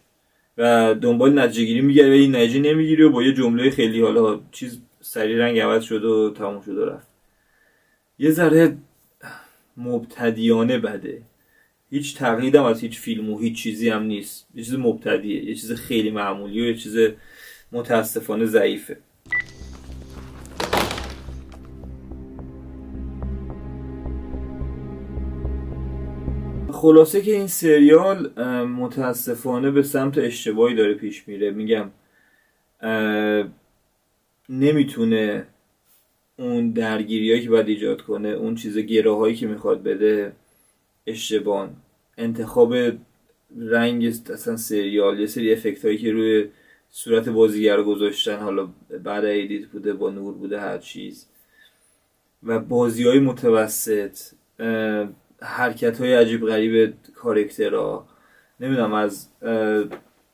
و 0.58 0.94
دنبال 0.94 1.38
نتیجه 1.38 1.64
گیری 1.64 1.80
می‌گیری 1.80 2.10
و 2.10 2.12
این 2.12 2.36
نتیجه 2.36 2.60
نمی‌گیری 2.60 3.02
و 3.02 3.10
با 3.10 3.22
یه 3.22 3.32
جمله 3.32 3.70
خیلی 3.70 4.00
حالا 4.00 4.40
چیز 4.52 4.80
سری 5.00 5.38
رنگ 5.38 5.58
عوض 5.58 5.84
شد 5.84 6.04
و 6.04 6.30
تمام 6.30 6.60
شد 6.60 6.78
و 6.78 6.84
رفت. 6.84 7.13
یه 8.18 8.30
ذره 8.30 8.76
مبتدیانه 9.76 10.78
بده. 10.78 11.22
هیچ 11.90 12.16
تقلید 12.16 12.54
هم 12.56 12.64
از 12.64 12.80
هیچ 12.80 12.98
فیلم 13.00 13.30
و 13.30 13.38
هیچ 13.38 13.62
چیزی 13.62 13.88
هم 13.88 14.02
نیست. 14.02 14.46
یه 14.54 14.64
چیز 14.64 14.74
مبتدیه 14.74 15.44
یه 15.44 15.54
چیز 15.54 15.72
خیلی 15.72 16.10
معمولی 16.10 16.60
و 16.60 16.64
یه 16.64 16.74
چیز 16.74 16.96
متاسفانه 17.72 18.46
ضعیفه. 18.46 18.96
خلاصه 26.72 27.22
که 27.22 27.32
این 27.32 27.46
سریال 27.46 28.42
متاسفانه 28.64 29.70
به 29.70 29.82
سمت 29.82 30.18
اشتباهی 30.18 30.74
داره 30.74 30.94
پیش 30.94 31.28
میره. 31.28 31.50
میگم 31.50 31.90
نمی‌تونه 34.48 35.46
اون 36.38 36.70
درگیری 36.70 37.42
که 37.42 37.50
باید 37.50 37.68
ایجاد 37.68 38.02
کنه 38.02 38.28
اون 38.28 38.54
چیز 38.54 38.78
گراهایی 38.78 39.34
که 39.34 39.46
می‌خواد 39.46 39.82
بده 39.82 40.32
اشتباه 41.06 41.70
انتخاب 42.18 42.74
رنگ 43.58 44.04
اصلا 44.04 44.56
سریال 44.56 45.20
یه 45.20 45.26
سری 45.26 45.52
افکت 45.52 45.84
هایی 45.84 45.98
که 45.98 46.12
روی 46.12 46.48
صورت 46.90 47.28
بازیگر 47.28 47.82
گذاشتن 47.82 48.38
حالا 48.38 48.68
بعد 49.04 49.24
ایدیت 49.24 49.66
بوده 49.66 49.92
با 49.92 50.10
نور 50.10 50.34
بوده 50.34 50.60
هر 50.60 50.78
چیز. 50.78 51.26
و 52.42 52.58
بازی 52.58 53.04
های 53.04 53.18
متوسط 53.18 54.18
حرکت 55.40 56.00
های 56.00 56.14
عجیب 56.14 56.46
غریب 56.46 56.94
کارکترها 57.14 58.08
نمی‌دونم 58.60 58.92
از 58.92 59.28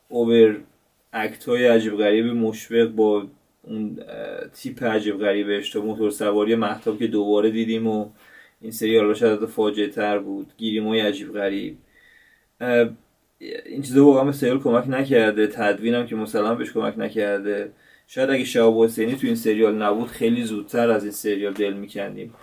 اوور 0.08 0.60
اکت 1.12 1.48
های 1.48 1.66
عجیب 1.66 1.96
غریب 1.96 2.26
مشبق 2.26 2.88
با 2.88 3.26
اون 3.62 3.98
تیپ 4.54 4.84
عجیب 4.84 5.18
غریبش 5.18 5.70
تا 5.70 5.80
موتور 5.80 6.10
سواری 6.10 6.54
محتاب 6.54 6.98
که 6.98 7.06
دوباره 7.06 7.50
دیدیم 7.50 7.86
و 7.86 8.10
این 8.60 8.72
سریال 8.72 9.14
شاید 9.14 9.46
فاجعه 9.46 9.88
تر 9.88 10.18
بود. 10.18 10.46
گیریم 10.56 10.88
های 10.88 11.00
عجیب 11.00 11.32
غریب. 11.32 11.76
این 13.66 13.82
چیزا 13.82 14.04
واقعا 14.04 14.24
به 14.24 14.32
سریال 14.32 14.58
کمک 14.58 14.88
نکرده. 14.88 15.46
تدوینم 15.46 16.06
که 16.06 16.16
مسلم 16.16 16.58
بهش 16.58 16.72
کمک 16.72 16.98
نکرده. 16.98 17.72
شاید 18.06 18.30
اگه 18.30 18.44
شهاب 18.44 18.84
حسینی 18.84 19.14
تو 19.14 19.26
این 19.26 19.36
سریال 19.36 19.82
نبود 19.82 20.08
خیلی 20.08 20.42
زودتر 20.42 20.90
از 20.90 21.02
این 21.02 21.12
سریال 21.12 21.52
دل 21.52 21.72
میکندیم. 21.72 22.34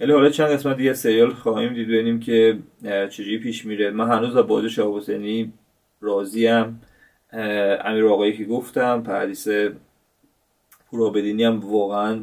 ولی 0.00 0.12
حالا 0.12 0.28
چند 0.28 0.50
قسمت 0.50 0.76
دیگه 0.76 0.94
سریال 0.94 1.30
خواهیم 1.30 1.74
دید 1.74 1.88
ببینیم 1.88 2.20
که 2.20 2.58
چجوری 2.82 3.38
پیش 3.38 3.64
میره. 3.66 3.90
من 3.90 4.08
هنوز 4.08 4.34
با 4.34 4.42
بازی 4.42 4.70
شهاب 4.70 4.96
حسینی 4.96 5.52
راضیم. 6.00 6.80
امیر 7.32 8.06
آقایی 8.06 8.36
که 8.36 8.44
گفتم 8.44 9.02
پردیس 9.02 9.46
پورابدینی 10.94 11.44
هم 11.44 11.60
واقعا 11.60 12.20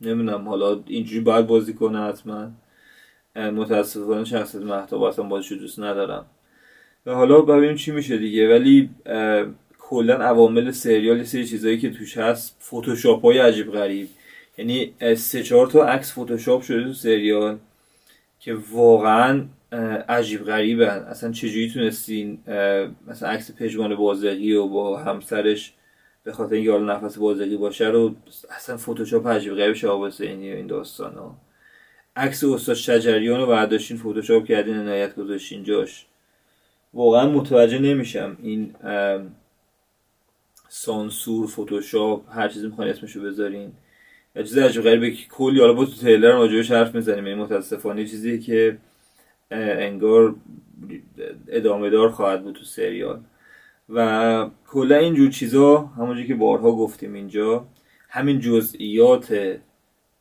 نمی‌دونم. 0.00 0.48
حالا 0.48 0.80
اینجوری 0.86 1.20
باید 1.20 1.46
بازی 1.46 1.74
کنه 1.74 2.00
حتما. 2.00 2.50
متاسفانه 3.36 4.24
شخصیت 4.24 4.62
محتاب 4.62 5.02
اصلا 5.02 5.24
بازیشو 5.24 5.54
دوست 5.54 5.80
ندارم. 5.80 6.26
و 7.06 7.14
حالا 7.14 7.40
ببینیم 7.40 7.76
چی 7.76 7.92
میشه 7.92 8.18
دیگه. 8.18 8.50
ولی 8.50 8.90
کلا 9.78 10.14
عوامل 10.14 10.70
سریال 10.70 11.16
یه 11.18 11.24
سری 11.24 11.46
چیزایی 11.46 11.78
که 11.78 11.90
توش 11.90 12.18
هست 12.18 12.56
فتوشاپ 12.62 13.24
های 13.24 13.38
عجیب 13.38 13.72
غریب. 13.72 14.08
یعنی 14.58 14.94
سه 15.16 15.42
چهار 15.42 15.66
تا 15.66 15.84
عکس 15.84 16.18
فتوشاپ 16.18 16.62
شده 16.62 16.84
تو 16.84 16.92
سریال 16.92 17.58
که 18.40 18.56
واقعا 18.72 19.44
عجیب 20.08 20.44
غریبن. 20.44 20.98
اصلا 21.08 21.32
چجوری 21.32 21.70
تونستین 21.70 22.38
مثلا 23.06 23.28
عکس 23.28 23.50
پژمان 23.56 23.96
بازقی 23.96 24.52
و 24.52 24.68
با 24.68 24.98
همسرش 24.98 25.72
به 26.24 26.32
خاطر 26.32 26.54
اینکه 26.54 26.70
حالا 26.70 26.96
نفس 26.96 27.18
بازقی 27.18 27.56
باشه 27.56 27.88
رو 27.88 28.14
اصلا 28.50 28.76
فتوشاپ 28.76 29.26
عجیب 29.26 29.54
غریب 29.54 29.74
شهاب 29.74 30.06
حسینی 30.06 30.52
این 30.52 30.66
داستان 30.66 31.14
ها 31.14 31.36
عکس 32.16 32.44
استاد 32.44 32.74
شجریان 32.74 33.40
رو 33.40 33.46
برداشتین 33.46 33.96
فتوشاپ 33.96 34.44
کردین 34.44 34.76
عنایت 34.76 35.16
گذاشتین 35.16 35.64
جاش. 35.64 36.06
واقعا 36.94 37.30
متوجه 37.30 37.78
نمیشم. 37.78 38.36
این 38.42 38.74
سانسور 40.68 41.46
فتوشاپ 41.46 42.38
هر 42.38 42.48
چیزی 42.48 42.66
می‌خواین 42.66 42.90
اسمشو 42.90 43.22
بذارین. 43.22 43.72
یا 44.36 44.42
چیز 44.42 44.58
عجیب 44.58 44.82
غریبه 44.82 45.10
که 45.10 45.28
کلی 45.28 45.60
حالا 45.60 45.72
با 45.72 45.84
تو 45.84 45.92
تیلر 45.92 46.32
راجبش 46.32 46.70
حرف 46.70 46.94
می‌زنیم. 46.94 47.24
این 47.24 47.38
متاسفانه 47.38 48.06
چیزی 48.06 48.38
که 48.38 48.78
انگار 49.50 50.34
ادامه 51.48 51.90
دار 51.90 52.10
خواهد 52.10 52.42
بود 52.42 52.54
تو 52.54 52.64
سریال. 52.64 53.20
و 53.88 54.50
کلا 54.66 54.96
اینجور 54.96 55.30
چیزا 55.30 55.78
همونجوری 55.78 56.28
که 56.28 56.34
بارها 56.34 56.72
گفتیم 56.72 57.14
اینجا 57.14 57.68
همین 58.08 58.40
جزئیات 58.40 59.58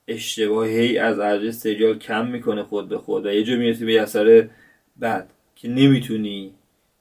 اشتباهی 0.08 0.98
از 0.98 1.20
ارزش 1.20 1.52
سریال 1.52 2.00
کم 2.00 2.28
می‌کنه 2.28 2.64
خود 2.64 2.90
به 2.90 2.98
خود 2.98 3.26
و 3.26 3.34
یه 3.34 3.44
جا 3.44 3.56
می‌رسی 3.56 3.86
به 3.86 4.02
اثر 4.02 4.50
بعد 4.98 5.34
که 5.56 5.70
نمی‌تونی 5.70 6.54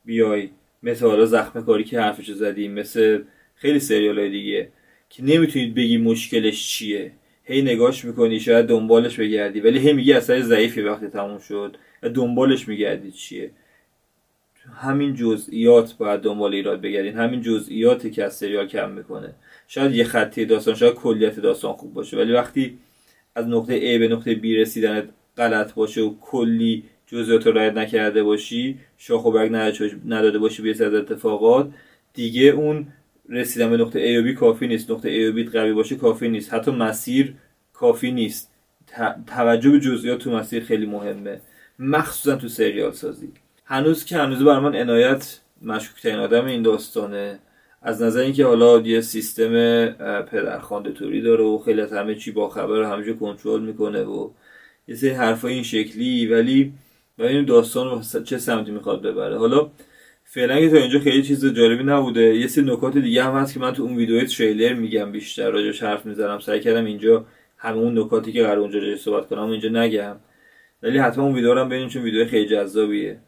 بیای 0.05 0.51
مثل 0.83 1.07
حالا 1.07 1.27
زخم 1.27 1.65
کاری 1.65 1.85
که 1.85 2.01
حرفشو 2.01 2.33
زدیم 2.33 2.73
مثل 2.73 3.23
خیلی 3.55 3.79
سریال 3.79 4.19
های 4.19 4.31
دیگه 4.31 4.69
که 5.09 5.25
نمی‌تونید 5.25 5.75
بگی 5.75 5.99
مشکلش 5.99 6.69
چیه. 6.69 7.13
هی 7.45 7.63
نگاش 7.63 8.05
می‌کنی 8.05 8.41
شاید 8.41 8.67
دنبالش 8.67 9.21
بگردی 9.21 9.61
ولی 9.61 9.79
هی 9.79 9.93
میگی 9.93 10.13
اثر 10.13 10.41
ضعیفی 10.41 10.83
وقتی 10.83 11.07
تموم 11.07 11.39
شد 11.39 11.77
و 12.03 12.09
دنبالش 12.09 12.69
میگردی 12.69 13.11
چیه. 13.11 13.51
همین 14.71 15.15
جزئیات 15.15 15.97
باید 15.97 16.21
دنبال 16.21 16.55
ایراد 16.55 16.81
بگردین. 16.81 17.17
همین 17.17 17.43
جزئیاتی 17.43 18.11
که 18.11 18.25
از 18.25 18.37
سریال 18.37 18.67
کم 18.67 18.91
می‌کنه. 18.91 19.35
شاید 19.69 19.95
یه 19.95 20.05
خطی 20.05 20.45
داستان 20.45 20.75
شاید 20.75 20.95
کلیت 20.95 21.41
داستان 21.41 21.73
خوب 21.73 21.95
باشه. 21.95 22.17
ولی 22.17 22.33
وقتی 22.33 22.79
از 23.35 23.49
نقطه 23.49 23.97
A 23.97 23.99
به 23.99 24.09
نقطه 24.09 24.35
B 24.35 24.45
رسیدن 24.45 25.09
غلط 25.37 25.75
باشه 25.75 26.01
و 26.01 26.15
کلی 26.21 26.85
جزئیات 27.07 27.47
رو 27.47 27.53
رعایت 27.53 27.75
نکرده 27.75 28.23
باشی 28.23 28.79
شاخ 28.99 29.25
و 29.25 29.33
برگ 29.33 29.51
نداده 30.07 30.39
باشی 30.39 30.63
به 30.63 30.71
از 30.71 30.95
اتفاقات 30.95 31.71
دیگه 32.15 32.43
اون 32.43 32.87
رسیدن 33.29 33.71
به 33.71 33.77
نقطه 33.77 34.15
A 34.15 34.25
و 34.25 34.29
B 34.29 34.39
کافی 34.39 34.67
نیست. 34.67 34.91
نقطه 34.91 35.33
A 35.33 35.35
و 35.35 35.39
B 35.39 35.53
قوی 35.53 35.73
باشه 35.73 35.97
کافی 35.97 36.29
نیست. 36.29 36.55
حتی 36.55 36.71
مسیر 36.71 37.35
کافی 37.73 38.13
نیست. 38.13 38.53
توجه 39.27 39.71
به 39.71 39.81
جزئیات 39.81 40.19
تو 40.19 40.31
مسیر 40.31 40.65
خیلی 40.65 40.87
مهمه. 40.87 41.41
مخصوصا 41.79 42.37
تو 42.37 42.49
سریال 42.49 42.93
سازی. 42.93 43.29
هنوز 43.73 44.05
که 44.05 44.17
هنوز 44.17 44.45
بر 44.45 44.61
من 44.61 44.77
عنایت 44.77 45.41
مشکوک 45.63 46.07
آدم 46.15 46.47
این 46.47 46.63
داستانه. 46.63 47.39
از 47.83 48.03
نظر 48.03 48.21
اینکه 48.21 48.45
حالا 48.45 48.81
یه 48.81 49.01
سیستم 49.01 49.87
پدرخوانده 50.23 50.93
توری 50.93 51.23
داره 51.23 51.45
و 51.45 51.59
خیلی 51.59 51.81
از 51.81 51.93
همه 51.93 52.15
چی 52.15 52.31
با 52.31 52.49
خبر 52.49 52.81
و 52.81 52.87
همه 52.87 53.13
کنترل 53.13 53.63
می‌کنه 53.63 54.03
و 54.03 54.31
یه 54.89 54.95
سری 54.95 55.11
حرفای 55.11 55.55
این 55.55 55.63
شکلی 55.63 56.27
ولی 56.27 56.73
ببینیم 57.19 57.45
داستان 57.45 57.91
رو 57.91 58.21
چه 58.23 58.39
سمتی 58.39 58.71
می‌خواد 58.71 59.03
ببره؟ 59.03 59.39
حالا 59.39 59.71
فعلا 60.25 60.61
که 60.61 60.71
تا 60.71 60.77
اینجا 60.77 61.01
خیلی 61.01 61.23
چیز 61.23 61.47
جالبی 61.47 61.85
نبوده. 61.85 62.37
یه 62.37 62.47
سری 62.47 62.65
نکات 62.65 62.99
دیگه 62.99 63.25
هم 63.25 63.35
هست 63.35 63.55
که 63.55 63.61
من 63.61 63.73
تو 63.73 63.83
اون 63.83 63.97
ویدیو 63.97 64.25
تریلر 64.25 64.75
میگم 64.75 65.13
بیشتر. 65.13 65.51
راجعش 65.51 65.83
حرف 65.83 66.07
می‌زنم. 66.07 66.39
سعی 66.39 66.61
کردم 66.61 66.85
اینجا 66.85 67.27
همون 67.57 67.99
نکاتی 67.99 68.33
که 68.33 68.43
قرار 68.43 68.59
اونجا 68.59 68.97
صحبت 68.97 69.29
کنم 69.29 69.51
اینجا 69.51 69.69
نگم. 69.69 70.17
ولی 70.83 70.99
حتما 70.99 71.25
اون 71.25 71.35
ویدیو 71.35 71.55
رو 71.55 71.61
هم 71.61 71.69
ببینید 71.69 71.89
چون 71.89 72.03
ویدیو 72.03 72.27
خیلی 72.27 72.49
جذابیه. 72.49 73.21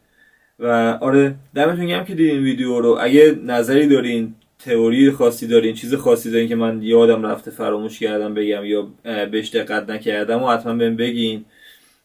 و 0.59 0.97
آره 1.01 1.35
دمتون 1.55 1.85
گرم 1.85 2.05
که 2.05 2.15
دیدین 2.15 2.43
ویدیو 2.43 2.79
رو. 2.79 2.97
اگه 3.01 3.39
نظری 3.45 3.87
دارین 3.87 4.35
تئوری 4.59 5.11
خاصی 5.11 5.47
دارین 5.47 5.73
چیز 5.73 5.93
خاصی 5.93 6.31
دارین 6.31 6.47
که 6.47 6.55
من 6.55 6.83
یادم 6.83 7.25
رفته 7.25 7.51
فراموش 7.51 7.99
کردم 7.99 8.33
بگم 8.33 8.65
یا 8.65 8.87
بهش 9.31 9.49
دقت 9.49 9.89
نکردم 9.89 10.43
و 10.43 10.47
حتما 10.47 10.73
بهم 10.73 10.95
بگین. 10.95 11.45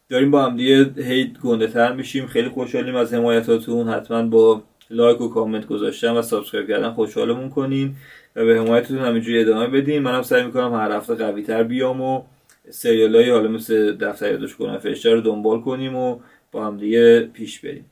داریم 0.08 0.30
با 0.30 0.44
هم 0.44 0.56
دیگه 0.56 1.02
هی 1.04 1.32
گنده 1.44 1.66
تر 1.66 1.92
میشیم. 1.92 2.26
خیلی 2.26 2.48
خوشحالیم 2.48 2.96
از 2.96 3.14
حمایتاتون. 3.14 3.88
حتما 3.88 4.22
با 4.22 4.62
like 4.90 5.20
و 5.20 5.28
کامنت 5.28 5.66
گذاشتن 5.66 6.10
و 6.10 6.22
subscribe 6.22 6.68
کردن 6.68 6.90
خوشحالمون 6.90 7.50
کنین 7.50 7.94
و 8.36 8.44
به 8.44 8.60
حمایتتون 8.60 8.98
همینجوری 8.98 9.40
ادامه 9.40 9.66
بدین. 9.66 10.02
منم 10.02 10.22
سعی 10.22 10.44
می‌کنم 10.44 10.74
هر 10.74 10.92
هفته 10.92 11.14
قوی 11.14 11.42
تر 11.42 11.62
بیام 11.62 12.00
و 12.00 12.22
سریال 12.70 13.16
های 13.16 13.30
حالا 13.30 13.48
مثل 13.48 13.96
دفتر 13.96 14.30
یادداشت 14.30 14.56
گناه 14.56 14.78
فرشته 14.78 15.14
رو 15.14 15.20
دنبال 15.20 15.60
کنیم 15.60 15.96
و 15.96 16.18
با 16.52 16.66
هم 16.66 16.76
دیگه 16.76 17.20
پیش 17.20 17.60
بریم. 17.60 17.84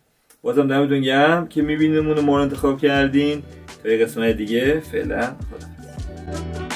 بازم 0.42 0.68
دمتون 0.68 1.00
گرم 1.00 1.48
که 1.48 1.62
میبینین 1.62 2.13
و 2.13 2.20
ما 2.20 2.27
رو 2.27 2.40
انتخاب 2.40 2.80
کردین. 2.80 3.42
تا 3.82 3.88
یه 3.88 4.04
قسمت 4.04 4.36
دیگه 4.36 4.80
فعلا 4.80 5.20
خدا 5.20 6.67